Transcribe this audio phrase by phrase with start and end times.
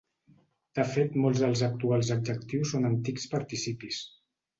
[0.77, 4.01] De fet molts dels actuals adjectius són antics participis.